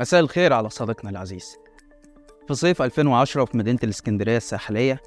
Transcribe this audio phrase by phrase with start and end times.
[0.00, 1.56] مساء الخير على صديقنا العزيز.
[2.48, 5.02] في صيف 2010 في مدينة الإسكندرية الساحلية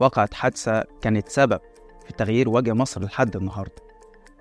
[0.00, 1.60] وقعت حادثة كانت سبب
[2.06, 3.82] في تغيير وجه مصر لحد النهاردة.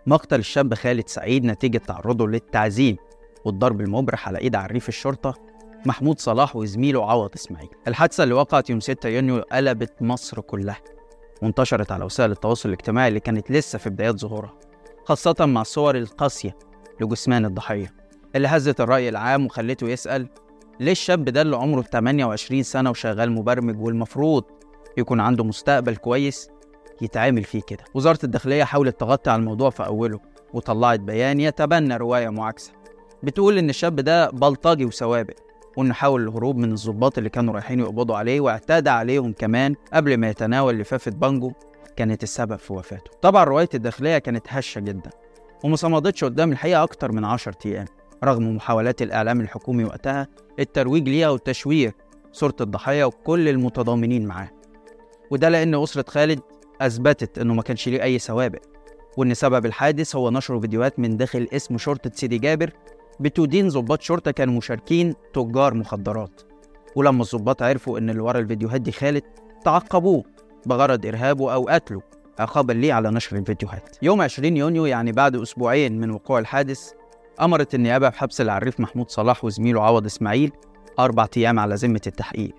[0.08, 2.98] مقتل الشاب خالد سعيد نتيجة تعرضه للتعذيب
[3.46, 5.34] والضرب المبرح على إيد عريف الشرطة
[5.86, 7.70] محمود صلاح وزميله عوض إسماعيل.
[7.88, 10.82] الحادثة اللي وقعت يوم 6 يونيو قلبت مصر كلها
[11.42, 14.54] وانتشرت على وسائل التواصل الاجتماعي اللي كانت لسه في بدايات ظهورها
[15.06, 16.58] خاصة مع الصور القاسية
[17.02, 18.05] لجثمان الضحية.
[18.36, 20.28] اللي هزت الرأي العام وخلته يسأل
[20.80, 24.44] ليه الشاب ده اللي عمره 28 سنة وشغال مبرمج والمفروض
[24.98, 26.50] يكون عنده مستقبل كويس
[27.02, 30.20] يتعامل فيه كده؟ وزارة الداخلية حاولت تغطي على الموضوع في أوله
[30.54, 32.72] وطلعت بيان يتبنى رواية معاكسة
[33.24, 35.34] بتقول إن الشاب ده بلطجي وسوابق
[35.78, 40.30] وإنه حاول الهروب من الضباط اللي كانوا رايحين يقبضوا عليه واعتدى عليهم كمان قبل ما
[40.30, 41.52] يتناول لفافة بانجو
[41.96, 43.12] كانت السبب في وفاته.
[43.22, 45.10] طبعا رواية الداخلية كانت هشة جدا
[45.64, 47.86] وما صمدتش قدام الحقيقة أكتر من 10 أيام.
[48.24, 50.28] رغم محاولات الإعلام الحكومي وقتها
[50.60, 51.96] الترويج ليها وتشويه
[52.32, 54.50] صورة الضحية وكل المتضامنين معاه.
[55.32, 56.40] وده لأن أسرة خالد
[56.82, 58.60] أثبتت إنه ما كانش ليه أي سوابق.
[59.18, 62.72] وإن سبب الحادث هو نشر فيديوهات من داخل اسم شرطة سيدي جابر
[63.20, 66.42] بتدين ضباط شرطة كانوا مشاركين تجار مخدرات.
[66.96, 69.24] ولما الضباط عرفوا إن اللي ورا الفيديوهات دي خالد
[69.66, 70.24] تعقبوه
[70.66, 72.02] بغرض إرهابه أو قتله
[72.40, 73.98] عقابا ليه على نشر الفيديوهات.
[74.02, 76.92] يوم 20 يونيو يعني بعد أسبوعين من وقوع الحادث
[77.42, 80.52] أمرت النيابة بحبس العريف محمود صلاح وزميله عوض إسماعيل
[81.00, 82.56] أربع أيام على ذمة التحقيق.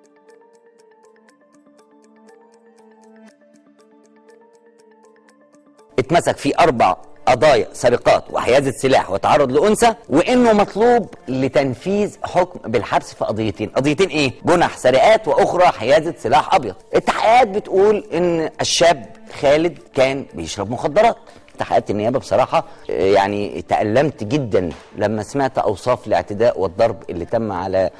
[5.99, 13.25] اتمسك في أربع قضايا سرقات وحيازه سلاح وتعرض لأنثى وإنه مطلوب لتنفيذ حكم بالحبس في
[13.25, 13.69] قضيتين.
[13.69, 16.75] قضيتين إيه؟ جنح سرقات وأخرى حيازة سلاح أبيض.
[16.95, 19.07] التحقيقات بتقول إن الشاب
[19.41, 21.17] خالد كان بيشرب مخدرات.
[21.57, 27.91] تحقيقات النيابة بصراحة يعني تألمت جدا لما سمعت أوصاف الاعتداء والضرب اللي تم على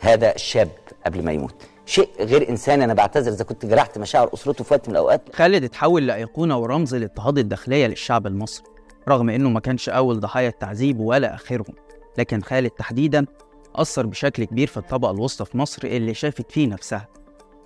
[0.00, 0.68] هذا الشاب
[1.06, 1.54] قبل ما يموت.
[1.86, 5.22] شيء غير إنساني أنا بعتذر إذا كنت جرحت مشاعر أسرته في وقت من الأوقات.
[5.34, 8.66] خالد اتحول لأيقونة ورمز لاضطهاد الداخلية للشعب المصري
[9.08, 11.74] رغم إنه ما كانش أول ضحايا التعذيب ولا آخرهم.
[12.18, 13.26] لكن خالد تحديدا
[13.74, 17.08] أثر بشكل كبير في الطبقة الوسطى في مصر اللي شافت فيه نفسها.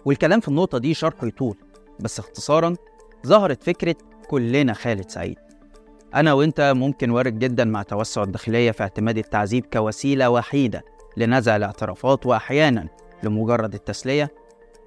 [0.05, 1.57] والكلام في النقطة دي شرحه يطول
[2.01, 2.75] بس اختصارا
[3.27, 3.95] ظهرت فكرة
[4.31, 5.39] كلنا خالد سعيد.
[6.15, 10.85] أنا وإنت ممكن وارد جدا مع توسع الداخلية في اعتماد التعذيب كوسيلة وحيدة
[11.17, 12.89] لنزع الاعترافات وأحيانا
[13.23, 14.31] لمجرد التسلية.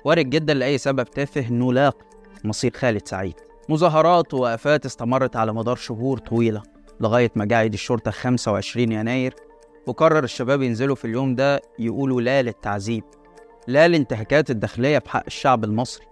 [0.06, 2.06] وارد جدا لأي سبب تافه نلاقي
[2.44, 3.34] مصير خالد سعيد.
[3.70, 6.64] مظاهرات ووقفات استمرت على مدار شهور طويلة
[7.02, 9.34] لغاية ما جه عيد الشرطة 25 يناير
[9.88, 13.04] وقرر الشباب ينزلوا في اليوم ده يقولوا لا للتعذيب
[13.68, 16.06] لا لانتهاكات الداخلية في حق الشعب المصري.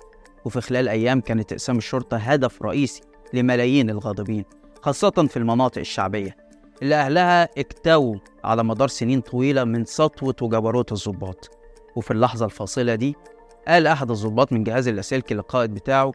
[0.46, 3.02] وفي خلال أيام كانت إقسام الشرطة هدف رئيسي
[3.34, 4.46] لملايين الغاضبين
[4.82, 6.38] خاصة في المناطق الشعبية.
[6.82, 11.50] اللي أهلها اكتووا على مدار سنين طويلة من سطوة وجبروت الضباط
[11.96, 13.16] وفي اللحظة الفاصلة دي
[13.68, 16.12] قال أحد الضباط من جهاز اللاسلكي للقائد بتاعه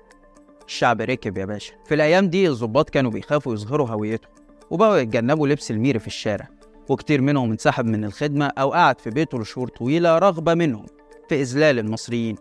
[0.66, 1.75] الشعب ركب يا باشا.
[1.84, 4.31] في الأيام دي الضباط كانوا بيخافوا يظهروا هويتهم
[4.71, 6.49] وبقوا يتجنبوا لبس الميري في الشارع.
[6.88, 10.87] وكتير منهم انسحب من الخدمة أو قعد في بيته لشهور طويلة رغبة منهم
[11.28, 12.37] في إذلال المصريين.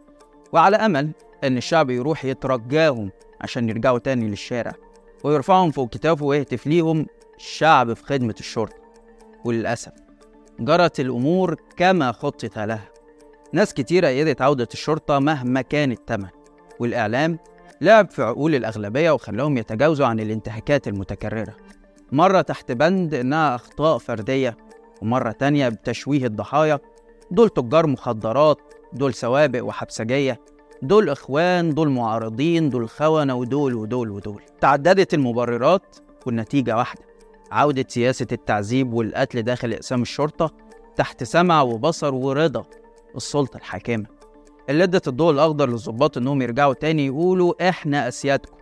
[0.53, 1.12] وعلى أمل
[1.44, 4.73] إن الشعب يروح يترجاهم عشان يرجعوا تاني للشارع
[5.23, 7.06] ويرفعهم فوق كتافه ويهتف ليهم
[7.38, 8.75] الشعب في خدمة الشرطة.
[9.46, 9.91] وللأسف
[10.59, 12.90] جرت الأمور كما خطط لها.
[13.53, 16.28] ناس كتيرة أيدت عودة الشرطة مهما كان الثمن
[16.79, 17.40] والإعلام
[17.81, 21.56] لعب في عقول الأغلبية وخلاهم يتجاوزوا عن الانتهاكات المتكررة.
[22.12, 24.57] مرة تحت بند إنها أخطاء فردية
[25.02, 26.79] ومرة تانية بتشويه الضحايا.
[27.31, 30.40] دول تجار مخدرات دول سوابق وحبسجية.
[30.88, 34.41] دول إخوان دول معارضين دول خونة ودول ودول ودول.
[34.62, 37.01] تعددت المبررات والنتيجة واحدة.
[37.51, 40.51] عودة سياسة التعذيب والقتل داخل إقسام الشرطة
[40.96, 42.66] تحت سمع وبصر ورضا
[43.16, 44.06] السلطة الحاكمة.
[44.69, 48.56] اللي ادت الضوء الأخضر للظباط إنهم يرجعوا تاني يقولوا إحنا أسيادكم.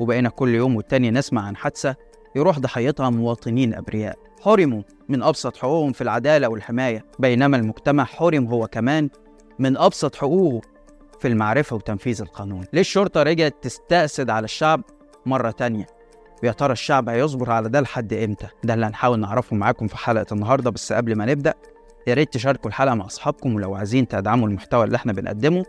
[0.00, 1.96] وبقينا كل يوم والتاني نسمع عن حادثة
[2.36, 4.16] يروح ضحيتها مواطنين أبرياء.
[4.42, 7.04] حرموا من أبسط حقوقهم في العدالة والحماية.
[7.18, 9.08] بينما المجتمع حرم هو كمان
[9.58, 10.75] من أبسط حقوقه
[11.20, 12.64] في المعرفة وتنفيذ القانون.
[12.72, 14.82] ليه الشرطة رجعت تستأسد على الشعب
[15.26, 15.86] مرة تانية؟
[16.42, 20.26] ويا ترى الشعب هيصبر على ده لحد إمتى؟ ده اللي هنحاول نعرفه معاكم في حلقة
[20.32, 21.54] النهاردة بس قبل ما نبدأ
[22.06, 25.64] يا ريت تشاركوا الحلقة مع أصحابكم ولو عايزين تدعموا المحتوى اللي إحنا بنقدمه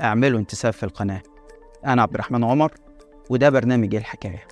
[0.00, 1.22] اعملوا انتساب في القناة.
[1.86, 2.72] أنا عبد الرحمن عمر
[3.30, 4.46] وده برنامج إيه الحكاية؟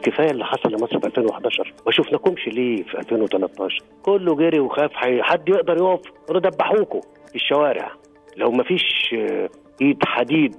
[0.00, 4.90] مش كفاية اللي حصل لمصر في 2011 ما شفناكمش ليه في 2013 كله جري وخاف
[5.20, 6.00] حد يقدر يقف؟
[6.30, 7.92] دبحوكوا في الشوارع.
[8.36, 9.48] لو ما فيش آه،
[9.82, 10.56] إيد حديد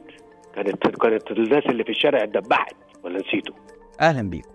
[0.56, 2.76] كانت كانت الناس اللي في الشارع اتدبحت.
[3.04, 3.56] ولا نسيتوا؟
[4.02, 4.50] أهلا بيكم.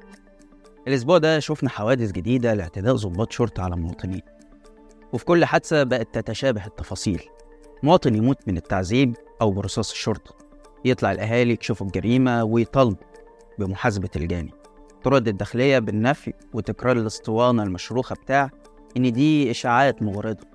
[0.89, 4.23] الأسبوع ده شفنا حوادث جديدة لاعتداء ضباط شرطة على مواطنين
[5.13, 7.23] وفي كل حادثة بقت تتشابه التفاصيل.
[7.83, 10.35] مواطن يموت من التعذيب أو برصاص الشرطة.
[10.85, 13.07] يطلع الأهالي يكشفوا الجريمة ويطالبوا
[13.59, 14.51] بمحاسبة الجاني.
[15.05, 18.51] ترد الداخلية بالنفي وتكرار الاسطوانة المشروخة بتاع
[18.97, 20.47] إن دي إشاعات مغرضة.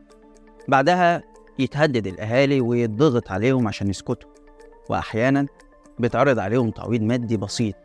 [0.67, 1.23] بعدها
[1.59, 4.29] يتهدد الأهالي ويتضغط عليهم عشان يسكتوا
[4.89, 5.45] وأحيانا
[5.99, 7.75] بيتعرض عليهم تعويض مادي بسيط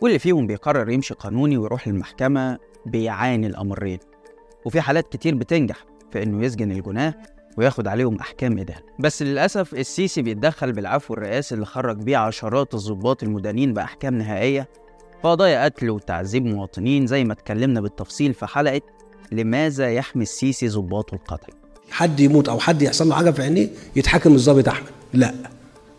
[0.00, 3.98] واللي فيهم بيقرر يمشي قانوني ويروح للمحكمة بيعاني الأمرين.
[4.64, 5.76] وفي حالات كتير بتنجح
[6.12, 7.14] في إنه يسجن الجناه
[7.58, 13.22] وياخد عليهم أحكام إدانة بس للأسف السيسي بيتدخل بالعفو الرئاسي اللي خرج بيه عشرات الضباط
[13.22, 14.68] المدانين بأحكام نهائية
[15.22, 18.80] قضايا قتل وتعذيب مواطنين زي ما اتكلمنا بالتفصيل في حلقة
[19.32, 21.52] لماذا يحمي السيسي ضباطه القتل؟
[21.90, 24.90] حد يموت أو حد يحصل له حاجة في عينيه يتحاكم الضابط أحمد.
[25.12, 25.34] لا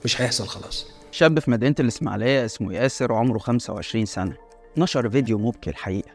[0.06, 0.88] مش هيحصل خلاص.
[1.12, 4.34] شاب في مدينة الإسماعيلية اسمه ياسر عمره 25 سنة.
[4.78, 6.12] نشر فيديو مبكي الحقيقة.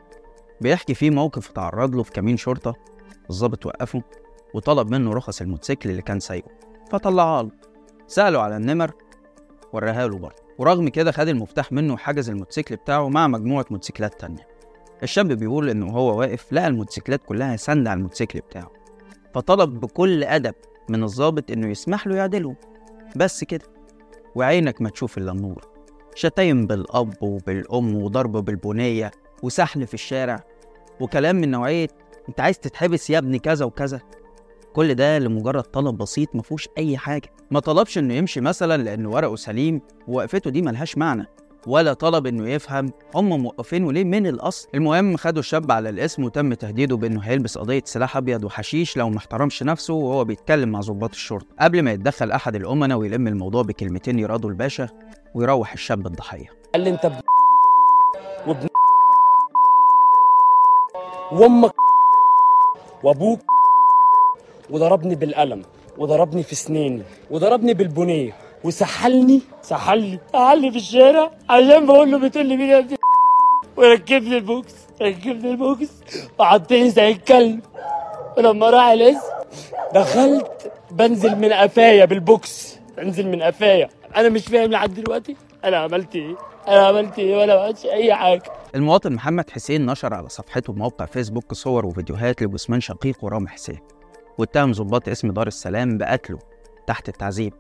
[0.60, 2.74] بيحكي فيه موقف اتعرض له في كمين شرطة.
[3.30, 4.02] الضابط وقفه
[4.54, 6.50] وطلب منه رخص الموتوسيكل اللي كان سايقه.
[6.90, 7.50] فطلعها له.
[8.06, 8.92] سأله على النمر
[9.72, 10.42] وراها له برضه.
[10.58, 14.48] ورغم كده خد المفتاح منه وحجز الموتوسيكل بتاعه مع مجموعة موتوسيكلات تانية.
[15.02, 18.70] الشاب بيقول إنه وهو واقف لقى الموتوسيكلات كلها سند على الموتوسيكل بتاعه.
[19.34, 20.54] فطلب بكل أدب
[20.88, 22.56] من الضابط إنه يسمح له يعدله.
[23.16, 23.64] بس كده.
[24.34, 25.64] وعينك ما تشوف إلا النور.
[26.14, 29.10] شتايم بالأب وبالأم وضرب بالبنية
[29.42, 30.44] وسحل في الشارع.
[31.00, 31.88] وكلام من نوعية
[32.28, 34.00] أنت عايز تتحبس يا ابني كذا وكذا؟
[34.72, 37.32] كل ده لمجرد طلب بسيط ما فيهوش أي حاجة.
[37.50, 41.26] ما طلبش إنه يمشي مثلا لأن ورقه سليم ووقفته دي ملهاش معنى
[41.66, 44.68] ولا طلب إنه يفهم هم موقفينه ليه من الأصل.
[44.74, 49.18] المهم خدوا الشاب على الاسم وتم تهديده بإنه هيلبس قضية سلاح أبيض وحشيش لو ما
[49.18, 51.46] احترمش نفسه وهو بيتكلم مع ضباط الشرطة.
[51.60, 54.88] قبل ما يتدخل أحد الأمناء ويلم الموضوع بكلمتين يرادوا الباشا
[55.34, 56.46] ويروح الشاب الضحية.
[56.74, 57.12] قال لي أنت ب...
[58.46, 58.66] وابن
[61.32, 61.72] وأمك
[63.02, 63.40] وأبوك
[64.72, 65.62] وضربني بالقلم
[65.98, 68.32] وضربني في سنيني وضربني بالبنية.
[68.64, 72.96] وسحلني سحلني سحلني في الشارع عشان بقول له بتقول لي مين يا ابني
[73.76, 75.88] وركبني البوكس ركبني البوكس.
[76.38, 77.60] وحطني زي الكلب
[78.36, 79.26] ولما راح الاسم
[79.94, 82.78] دخلت بنزل من قفايا بالبوكس.
[82.96, 83.88] بنزل من قفايا.
[84.16, 86.36] أنا مش فاهم لحد دلوقتي أنا عملت إيه؟
[86.68, 88.42] أنا عملت إيه؟ ولا عملتش أي حاجة.
[88.74, 93.78] المواطن محمد حسين نشر على صفحته بموقع فيسبوك صور وفيديوهات لجثمان شقيقه رامي حسين.
[94.38, 96.38] واتهم ضباط اسم دار السلام بقتله
[96.86, 97.52] تحت التعذيب.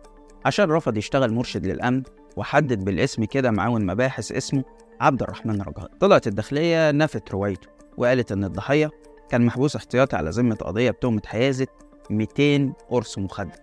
[0.44, 2.02] عشان رفض يشتغل مرشد للأمن
[2.36, 4.64] وحدد بالاسم كده معاون مباحث اسمه
[5.00, 5.90] عبد الرحمن رجاء.
[6.00, 8.90] طلعت الداخلية نفت روايته وقالت إن الضحية
[9.28, 11.66] كان محبوس احتياطي على ذمة قضية بتهمة حيازة
[12.10, 13.56] 200 قرص مخدر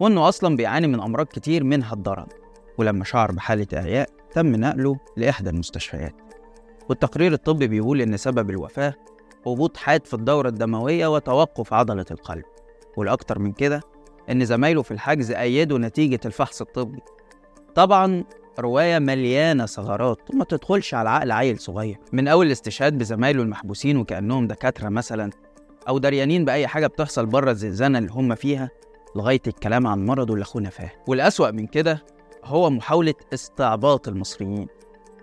[0.00, 2.26] وإنه أصلا بيعاني من أمراض كتير منها الضرر.
[2.78, 6.14] ولما شعر بحالة إعياء تم نقله لإحدى المستشفيات.
[6.88, 8.94] والتقرير الطبي بيقول إن سبب الوفاة
[9.46, 12.44] هبوط حاد في الدورة الدموية وتوقف عضلة القلب.
[12.96, 13.80] والأكتر من كده
[14.30, 16.98] إن زمايله في الحجز أيدوا نتيجة الفحص الطبي.
[17.74, 18.24] طبعا
[18.58, 21.98] رواية مليانة ثغرات وما تدخلش على عقل عيل صغير.
[22.12, 25.30] من أول الاستشهاد بزمايله المحبوسين وكأنهم دكاترة مثلا
[25.88, 28.70] أو دريانين بأي حاجة بتحصل بره الزنزانة اللي هم فيها
[29.16, 32.04] لغاية الكلام عن مرضه اللي أخونا فاه والأسوأ من كده
[32.44, 34.66] هو محاولة استعباط المصريين.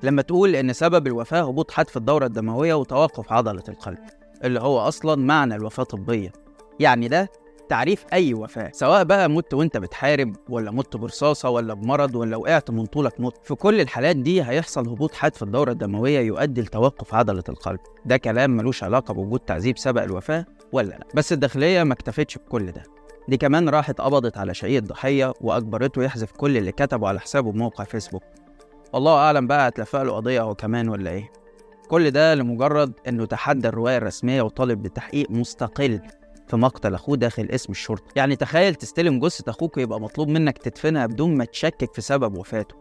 [0.06, 3.98] لما تقول إن سبب الوفاة هبوط حاد في الدورة الدموية وتوقف عضلة القلب
[4.44, 6.32] اللي هو أصلا معنى الوفاة طبية.
[6.80, 7.30] يعني ده
[7.70, 12.72] تعريف أي وفاة سواء بقى مت وأنت بتحارب ولا مت برصاصة ولا بمرض ولا وقعت
[12.72, 17.14] من طولك مت في كل الحالات دي هيحصل هبوط حاد في الدورة الدموية يؤدي لتوقف
[17.14, 17.80] عضلة القلب.
[18.06, 21.08] ده كلام ملوش علاقة بوجود تعذيب سبق الوفاة ولا لأ.
[21.16, 22.84] بس الداخلية ما اكتفتش بكل ده.
[23.28, 27.84] دي كمان راحت قبضت على شقيق الضحية وأجبرته يحذف كل اللي كتبه على حسابه بموقع
[27.84, 28.24] فيسبوك.
[28.96, 31.32] والله أعلم بقى هتلفق له قضية هو كمان ولا إيه.
[31.88, 36.00] كل ده لمجرد إنه تحدى الرواية الرسمية وطالب بتحقيق مستقل
[36.48, 38.04] في مقتل أخوه داخل اسم الشرطة.
[38.16, 42.76] يعني تخيل تستلم جثة أخوك ويبقى مطلوب منك تدفنها بدون ما تشكك في سبب وفاته.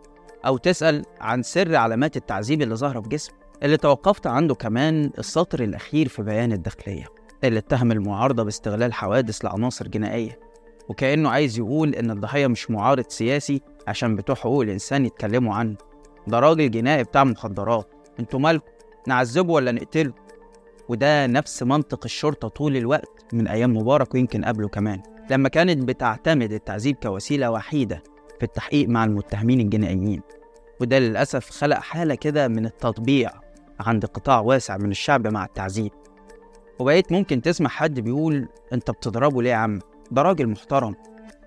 [0.47, 3.37] أو تسأل عن سر علامات التعذيب اللي ظاهرة في جسمه.
[3.63, 7.07] اللي توقفت عنده كمان السطر الأخير في بيان الداخلية.
[7.45, 10.39] اللي اتهم المعارضة باستغلال حوادث لعناصر جنائية.
[10.89, 15.77] وكأنه عايز يقول إن الضحية مش معارض سياسي عشان بتوع حقوق الإنسان يتكلموا عنه.
[16.27, 17.89] ده راجل جنائي بتاع مخدرات.
[18.21, 18.67] أنتوا مالكم؟
[19.09, 20.13] نعذبه ولا نقتله؟
[20.89, 25.03] وده نفس منطق الشرطة طول الوقت من أيام مبارك ويمكن قبله كمان.
[25.31, 28.03] لما كانت بتعتمد التعذيب كوسيلة وحيدة
[28.39, 30.23] في التحقيق مع المتهمين الجنائيين.
[30.81, 33.31] وده للأسف خلق حالة كده من التطبيع
[33.81, 35.93] عند قطاع واسع من الشعب مع التعذيب.
[36.79, 40.95] وبقيت ممكن تسمع حد بيقول انت بتضربه ليه يا عم؟ ده راجل محترم.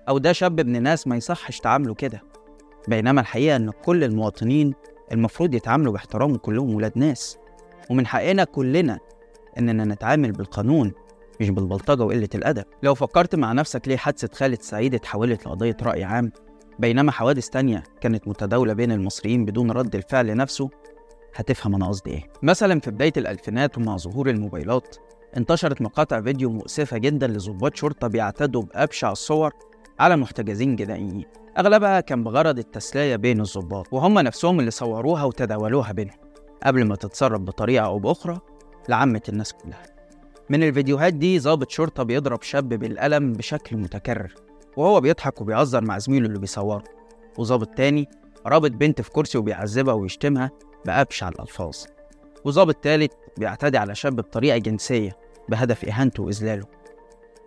[0.08, 2.22] أو ده شاب ابن ناس ما يصحش تعامله كده.
[2.88, 4.74] بينما الحقيقة إن كل المواطنين
[5.12, 7.38] المفروض يتعاملوا باحترام وكلهم ولاد ناس.
[7.90, 8.98] ومن حقنا كلنا
[9.58, 10.92] إننا نتعامل بالقانون
[11.40, 12.64] مش بالبلطجة وقلة الأدب.
[12.82, 16.32] لو فكرت مع نفسك ليه حادثة خالد سعيد اتحولت لقضية رأي عام
[16.78, 20.70] بينما حوادث تانية كانت متداولة بين المصريين بدون رد الفعل نفسه
[21.34, 22.22] هتفهم أنا قصدي إيه.
[22.42, 24.96] مثلا في بداية الألفينات ومع ظهور الموبايلات
[25.36, 29.52] انتشرت مقاطع فيديو مؤسفة جدا لضباط شرطة بيعتدوا بأبشع الصور
[30.00, 31.24] على محتجزين جنائيين
[31.58, 36.16] أغلبها كان بغرض التسلية بين الضباط وهم نفسهم اللي صوروها وتداولوها بينهم.
[36.62, 38.38] قبل ما تتسرب بطريقة أو بأخرى
[38.88, 39.82] لعامة الناس كلها.
[40.50, 44.34] من الفيديوهات دي ضابط شرطة بيضرب شاب بالقلم بشكل متكرر
[44.76, 46.84] وهو بيضحك وبيهزر مع زميله اللي بيصوره.
[47.38, 48.08] وظابط تاني
[48.46, 50.50] رابط بنت في كرسي وبيعذبها ويشتمها
[50.86, 51.76] بأبشع الألفاظ.
[52.44, 55.16] وظابط تالت بيعتدي على شاب بطريقة جنسية
[55.48, 56.66] بهدف إهانته وإذلاله.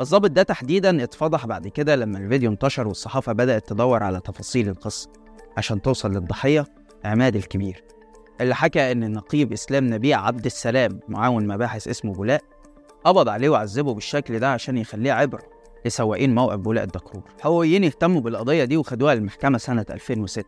[0.01, 5.09] الظابط ده تحديدا اتفضح بعد كده لما الفيديو انتشر والصحافة بدأت تدور على تفاصيل القصة.
[5.57, 6.65] عشان توصل للضحية
[7.05, 7.83] عماد الكبير
[8.41, 12.41] اللي حكى إن النقيب إسلام نبيع عبد السلام معاون مباحث اسمه بولاق
[13.03, 15.43] قبض عليه وعذبه بالشكل ده عشان يخليه عبرة
[15.85, 17.23] لسواقين موقف بولاق الدكرور.
[17.41, 20.43] حقوقيين اهتموا بالقضية دي وخدوها للمحكمة سنة 2006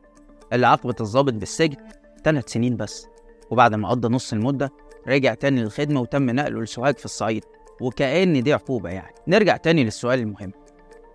[0.53, 1.77] اللي عاقبت الضابط بالسجن
[2.24, 3.07] ثلاث سنين بس
[3.51, 4.72] وبعد ما قضى نص المدة
[5.07, 7.43] رجع تاني للخدمة وتم نقله لسوهاج في الصعيد.
[7.82, 9.13] وكأن دي عقوبة يعني.
[9.27, 10.51] نرجع تاني للسؤال المهم.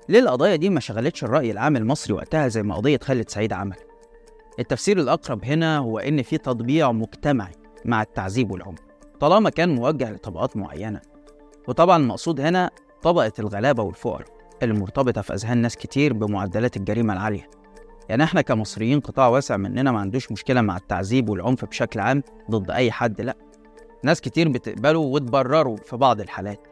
[0.08, 3.76] ليه القضايا دي ما شغلتش الرأي العام المصري وقتها زي ما قضية خالد سعيد عمل
[4.58, 7.52] التفسير الأقرب هنا هو إن في تطبيع مجتمعي
[7.84, 8.78] مع التعذيب والعنف
[9.20, 11.00] طالما كان موجه لطبقات معينة.
[11.68, 12.70] وطبعا المقصود هنا
[13.02, 14.26] طبقة الغلابة والفقراء
[14.62, 17.50] اللي مرتبطة في أذهان ناس كتير بمعدلات الجريمة العالية.
[18.08, 22.70] يعني إحنا كمصريين قطاع واسع مننا ما عندوش مشكلة مع التعذيب والعنف بشكل عام ضد
[22.70, 23.36] أي حد لأ.
[24.02, 26.66] ناس كتير بتقبله وتبرره في بعض الحالات.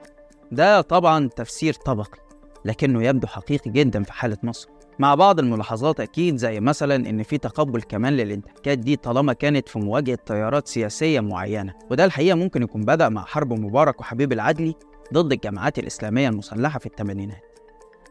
[0.52, 2.18] ده طبعا تفسير طبقي
[2.64, 4.68] لكنه يبدو حقيقي جدا في حالة مصر.
[4.98, 9.78] مع بعض الملاحظات أكيد زي مثلا إن في تقبل كمان للانتهاكات دي طالما كانت في
[9.78, 11.74] مواجهة تيارات سياسية معينة.
[11.90, 14.74] وده الحقيقة ممكن يكون بدأ مع حرب مبارك وحبيب العدلي
[15.12, 17.42] ضد الجماعات الإسلامية المسلحة في الثمانينات.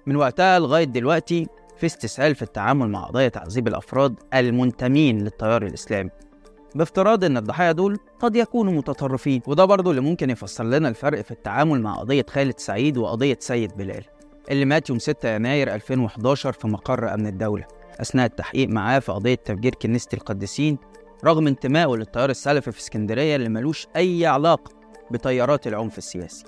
[0.06, 6.10] من وقتها لغاية دلوقتي في استسهال في التعامل مع قضايا تعذيب الأفراد المنتمين للتيار الإسلامي.
[6.76, 11.32] بافتراض إن الضحايا دول قد يكونوا متطرفين وده برضه اللي ممكن يفسر لنا الفرق في
[11.32, 14.04] التعامل مع قضية خالد سعيد وقضية سيد بلال
[14.52, 17.66] اللي مات يوم 6 يناير 2011 في مقر أمن الدولة
[18.02, 20.78] أثناء التحقيق معاه في قضية تفجير كنيسة القديسين
[21.26, 24.72] رغم انتمائه للتيار السلفي في اسكندرية اللي ملوش أي علاقة
[25.12, 26.46] بتيارات العنف السياسي.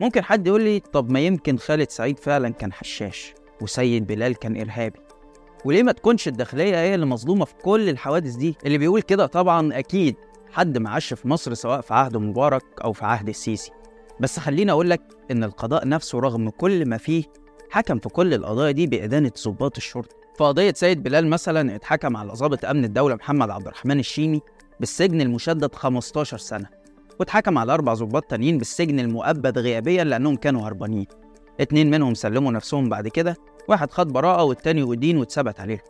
[0.00, 4.60] ممكن حد يقول لي طب ما يمكن خالد سعيد فعلا كان حشاش وسيد بلال كان
[4.60, 5.00] إرهابي.
[5.64, 9.78] وليه ما تكونش الداخلية هي اللي مظلومة في كل الحوادث دي؟ اللي بيقول كده طبعا
[9.78, 10.16] أكيد
[10.52, 13.70] حد معاش في مصر سواء في عهد مبارك أو في عهد السيسي.
[14.20, 15.00] بس خليني أقول لك
[15.30, 17.24] إن القضاء نفسه رغم كل ما فيه
[17.70, 20.16] حكم في كل القضايا دي بإدانة ضباط الشرطة.
[20.38, 24.40] في قضية سيد بلال مثلا اتحكم على ضابط أمن الدولة محمد عبد الرحمن الشيمي
[24.80, 26.66] بالسجن المشدد 15 سنة
[27.20, 31.06] واتحكم على أربع ضباط تانيين بالسجن المؤبد غيابيا لأنهم كانوا هربانين.
[31.60, 33.36] اتنين منهم سلموا نفسهم بعد كده
[33.68, 35.82] واحد خد براءة والتاني أدين واتثبت عليه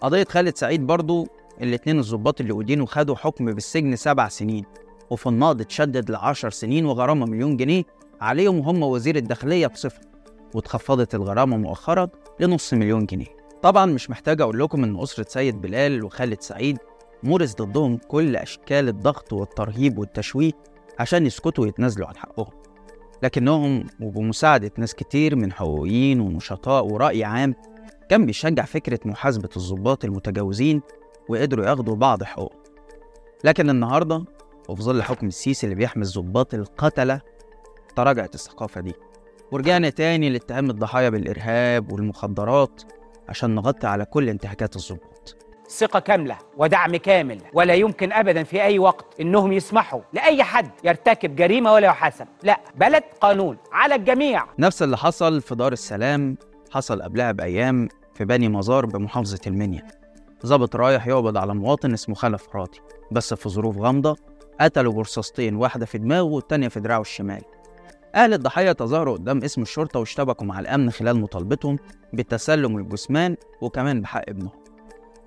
[0.00, 1.26] قضية خالد سعيد برضو
[1.62, 4.64] الاتنين الظباط اللي أدينوا خدوا حكم بالسجن سبع سنين
[5.10, 7.82] وفي النقض اتشدد لعشر سنين وغرامة مليون جنيه
[8.20, 10.00] عليهم هم وزير الداخلية بصفر
[10.54, 12.08] واتخفضت الغرامة مؤخرا
[12.40, 13.36] لنص مليون جنيه.
[13.62, 16.78] طبعا مش محتاج أقول لكم إن أسرة سيد بلال وخالد سعيد
[17.22, 20.52] مورس ضدهم كل أشكال الضغط والترهيب والتشويه
[20.98, 22.65] عشان يسكتوا ويتنازلوا عن حقهم.
[23.22, 27.54] لكنهم وبمساعدة ناس كتير من حقوقيين ونشطاء ورأي عام
[28.10, 30.82] كان بيشجع فكرة محاسبة الضباط المتجاوزين
[31.28, 32.58] وقدروا ياخدوا بعض حقوقهم
[33.44, 34.24] لكن النهاردة
[34.68, 37.20] وفي ظل حكم السيسي اللي بيحمي الضباط القتلة
[37.96, 38.94] تراجعت الثقافة دي.
[39.52, 42.82] ورجعنا تاني لاتهام الضحايا بالإرهاب والمخدرات
[43.28, 45.45] عشان نغطي على كل انتهاكات الضباط.
[45.68, 51.36] ثقة كاملة ودعم كامل ولا يمكن أبدا في أي وقت إنهم يسمحوا لأي حد يرتكب
[51.36, 52.26] جريمة ولا يحاسب.
[52.42, 54.44] لا بلد قانون على الجميع.
[54.58, 56.36] نفس اللي حصل في دار السلام
[56.70, 59.82] حصل قبلها بأيام في بني مزار بمحافظة المنيا.
[60.46, 62.78] ظابط رايح يقبض على مواطن اسمه خلف راضي
[63.12, 64.16] بس في ظروف غامضة
[64.60, 67.42] قتلوا برصاصتين واحدة في دماغه والتانية في دراعه الشمال.
[68.14, 71.78] أهل الضحية تظاهروا قدام اسم الشرطة واشتبكوا مع الأمن خلال مطالبتهم
[72.12, 74.65] بتسلم الجثمان وكمان بحق ابنهم.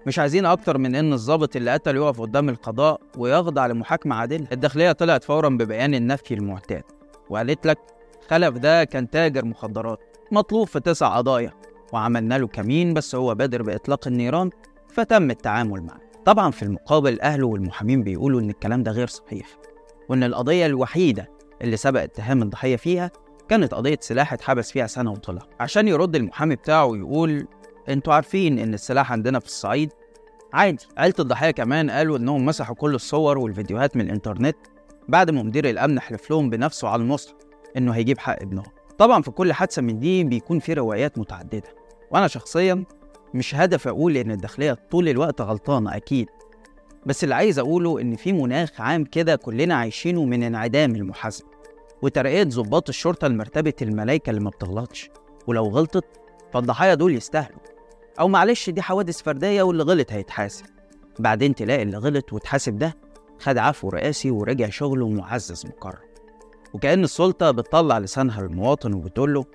[0.08, 4.48] مش عايزين أكتر من إن الضابط اللي قتل يقف قدام القضاء ويخضع لمحاكمة عادلة.
[4.52, 6.84] الداخلية طلعت فورا ببيان النفي المعتاد
[7.30, 7.78] وقالت لك
[8.30, 10.00] خلف ده كان تاجر مخدرات
[10.32, 11.52] مطلوب في تسع قضايا
[11.94, 14.50] وعملنا له كمين بس هو بادر بإطلاق النيران
[14.88, 16.00] فتم التعامل معه.
[16.26, 19.48] طبعا في المقابل أهله والمحامين بيقولوا إن الكلام ده غير صحيح
[20.10, 21.30] وإن القضية الوحيدة
[21.62, 23.12] اللي سبق اتهام الضحية فيها
[23.50, 27.48] كانت قضية سلاح اتحبس فيها سنة وطلع عشان يرد المحامي بتاعه ويقول
[27.90, 29.90] أنتوا عارفين ان السلاح عندنا في الصعيد
[30.54, 30.86] عادي.
[30.98, 34.58] عيلة الضحية كمان قالوا إنهم مسحوا كل الصور والفيديوهات من الإنترنت
[35.08, 37.36] بعد ما مدير الأمن حلف لهم بنفسه على المصحف
[37.78, 38.66] إنه هيجيب حق ابنهم.
[38.98, 41.76] طبعا في كل حادثة من دي بيكون في روايات متعددة
[42.12, 42.84] وأنا شخصيا
[43.34, 46.28] مش هدف أقول إن الداخلية طول الوقت غلطانة أكيد.
[47.06, 51.48] بس اللي عايز أقوله إن في مناخ عام كده كلنا عايشينه من انعدام المحاسبة
[52.02, 55.10] وترقية ضباط الشرطة لمرتبة الملايكة اللي ما بتغلطش.
[55.48, 56.06] ولو غلطت
[56.54, 57.60] فالضحايا دول يستاهلوا.
[58.20, 60.66] أو معلش دي حوادث فردية واللي غلط هيتحاسب.
[61.20, 62.98] بعدين تلاقي اللي غلط واتحاسب ده
[63.40, 66.10] خد عفو رئاسي ورجع شغله معزز مكرم
[66.74, 69.46] وكأن السلطة بتطلع لسانها للمواطن وبتقول له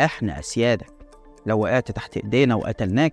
[0.00, 0.86] إحنا أسيادك.
[1.46, 3.12] لو وقعت تحت إيدينا وقتلناك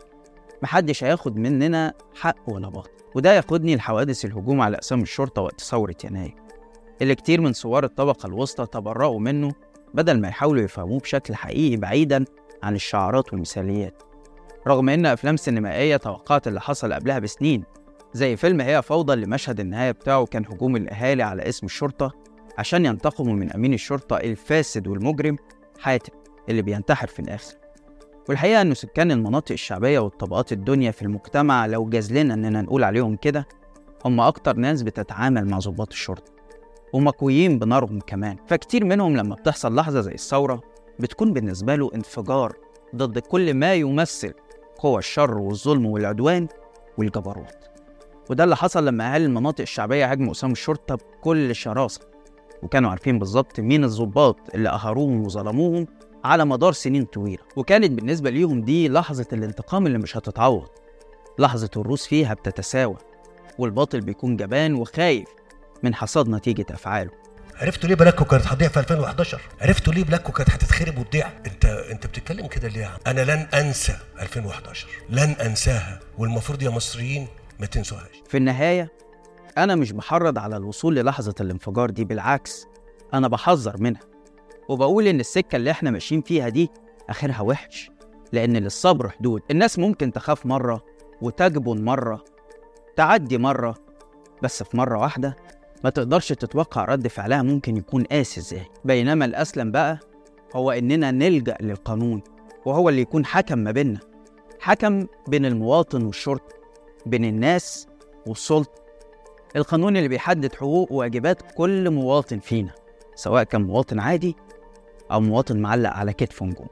[0.62, 2.90] محدش هياخد مننا حق ولا باطل.
[3.16, 6.36] وده ياخدني لحوادث الهجوم على أقسام الشرطة وقت ثورة يناير.
[7.02, 9.52] اللي كتير من ثوار الطبقة الوسطى تبرأوا منه
[9.94, 12.26] بدل ما يحاولوا يفهموه بشكل حقيقي بعيدا
[12.64, 14.04] عن الشعارات والمثاليات.
[14.68, 17.64] رغم إن أفلام سينمائية توقعت اللي حصل قبلها بسنين
[18.14, 22.12] زي فيلم هي فوضى اللي مشهد النهاية بتاعه كان هجوم الأهالي على اسم الشرطة
[22.58, 25.38] عشان ينتقموا من أمين الشرطة الفاسد والمجرم
[25.80, 26.14] حاتم
[26.50, 27.56] اللي بينتحر في الآخر.
[28.30, 33.16] والحقيقة إنه سكان المناطق الشعبية والطبقات الدنيا في المجتمع لو جاز لنا إننا نقول عليهم
[33.16, 33.48] كده
[34.06, 36.32] هم أكتر ناس بتتعامل مع ضباط الشرطة
[36.94, 38.38] ومكويين بنارهم كمان.
[38.48, 40.62] فكتير منهم لما بتحصل لحظة زي الثورة
[41.00, 42.58] بتكون بالنسبة له انفجار
[42.96, 44.34] ضد كل ما يمثل
[44.84, 46.48] قوى الشر والظلم والعدوان
[46.98, 47.56] والجبروت.
[48.30, 52.02] وده اللي حصل لما أهالي المناطق الشعبية هاجموا أقسام الشرطة بكل شراسة.
[52.64, 55.88] وكانوا عارفين بالظبط مين الضباط اللي قهروهم وظلموهم
[56.24, 57.44] على مدار سنين طويلة.
[57.56, 60.68] وكانت بالنسبة ليهم دي لحظة الانتقام اللي مش هتتعوض.
[61.40, 62.98] لحظة الروس فيها بتتساوى
[63.60, 65.28] والباطل بيكون جبان وخايف
[65.84, 67.12] من حصاد نتيجة أفعاله.
[67.62, 72.08] عرفتوا ليه بلدكو كانت هتضيع في 2011 عرفتوا ليه بلدكو كانت هتتخرب وتضيع؟ انت انت
[72.08, 77.28] بتتكلم كده ليه يا عم؟ أنا لن أنسى 2011 لن أنساها والمفروض يا مصريين
[77.60, 78.24] ما تنسوهاش.
[78.30, 78.92] في النهاية
[79.58, 82.66] أنا مش بحرض على الوصول للحظة الانفجار دي بالعكس
[83.14, 84.02] أنا بحذر منها.
[84.70, 86.72] وبقول إن السكة اللي إحنا ماشيين فيها دي
[87.10, 87.90] آخرها وحش
[88.32, 89.42] لأن للصبر حدود.
[89.52, 90.84] الناس ممكن تخاف مرة
[91.22, 92.24] وتجبن مرة
[92.96, 93.76] تعدي مرة
[94.44, 95.36] بس في مرة واحدة
[95.84, 98.66] ما تقدرش تتوقع رد فعلها ممكن يكون قاسي إزاي.
[98.86, 100.00] بينما الأسلم بقى
[100.56, 102.22] هو إننا نلجأ للقانون
[102.66, 104.00] وهو اللي يكون حكم ما بيننا.
[104.60, 106.56] حكم بين المواطن والشرطة
[107.06, 107.88] بين الناس
[108.28, 108.84] والسلطة.
[109.56, 112.72] القانون اللي بيحدد حقوق وواجبات كل مواطن فينا
[113.16, 114.36] سواء كان مواطن عادي
[115.12, 116.68] أو مواطن معلق على كتفه نجوم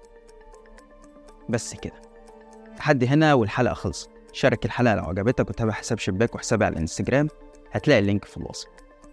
[1.49, 2.01] بس كده.
[2.77, 4.09] لحد هنا والحلقة خلصت.
[4.33, 7.27] شارك الحلقة لو عجبتك وتابع حساب شباك وحسابي على الإنستجرام.
[7.71, 8.67] هتلاقي اللينك في الوصف.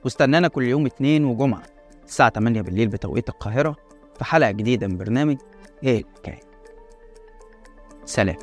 [0.05, 1.63] واستنانا كل يوم اتنين وجمعة
[2.05, 3.77] الساعة 8 بالليل بتوقيت القاهرة
[4.19, 5.37] في حلقة جديدة من برنامج
[5.83, 6.41] إيه الحكاية
[8.05, 8.37] سلام.